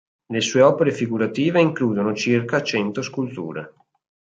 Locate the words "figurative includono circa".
0.91-2.63